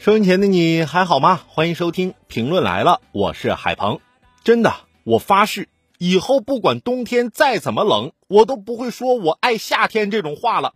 [0.00, 1.40] 收音前的你还好吗？
[1.48, 3.98] 欢迎收听评论来了，我是海鹏。
[4.44, 10.72] 真的，我发誓，以后不管冬天再怎么冷，我都不会说我爱夏天这种话了。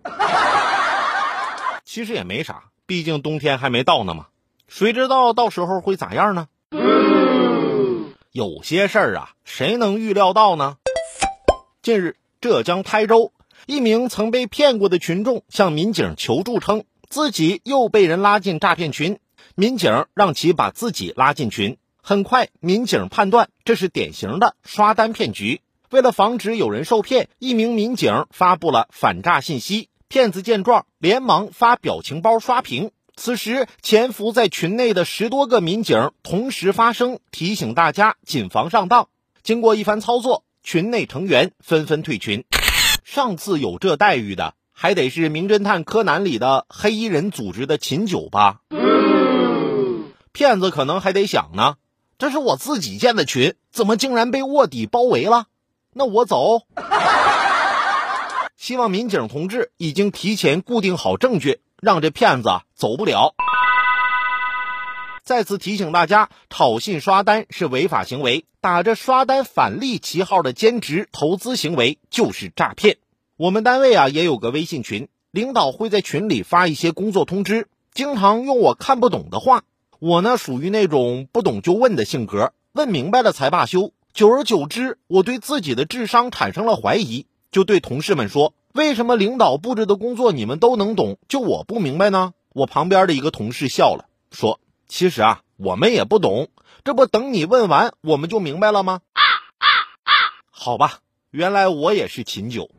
[1.87, 4.27] 其实也没啥，毕竟冬天还没到呢嘛。
[4.67, 6.49] 谁知道到时候会咋样呢？
[8.33, 10.79] 有些事儿啊，谁能预料到呢？
[11.81, 13.33] 近日，浙江台州
[13.67, 16.83] 一名曾被骗过的群众向民警求助称。
[17.13, 19.19] 自己又被人拉进诈骗群，
[19.55, 21.77] 民警让其把自己拉进群。
[22.03, 25.61] 很快，民警判断这是典型的刷单骗局。
[25.91, 29.91] 为了防止有人受骗，一名民警发布了反诈信息。
[30.09, 32.93] 骗子见状，连忙发表情包刷屏。
[33.15, 39.11] 此时，潜伏在群内的十多个民警同时发声，提醒大家谨防上当。
[39.43, 42.47] 经过一番操作，群内成员纷纷退群。
[43.05, 44.55] 上次有这待遇的。
[44.83, 48.63] 还得是《名侦探柯南》里的黑衣人组织的秦九吧？
[50.33, 51.77] 骗子可能还得想呢，
[52.19, 55.47] 这是我自己建的群，怎么竟然被卧底包围了？
[55.95, 56.63] 那我走。
[58.59, 63.37] 希望民警同志已经提前固定好证据，让这骗子走不了。
[65.23, 72.97] 再次提醒大家，炒信刷单是违法行为，打着刷单返利旗号的兼职投资行为就是诈骗。
[73.43, 79.65] 我们单位啊也有个微信群，领导会在群里发一些工作通知，经常用我看不懂的话。
[79.99, 83.93] 我呢属于那种不懂就问的性格，问明白了才罢休。
[84.15, 96.47] 久而久之，我对自己的智商产生了怀疑，就对同事们说：“为什么领导布置的工作你们都能懂，就我不明白呢？”我旁边的一个同事笑了，说：“其实啊，我们也不懂，
[96.85, 99.01] 这不等你问完，我们就明白了吗？”
[100.49, 101.01] 好吧，
[101.33, 102.71] 原来我也是秦九。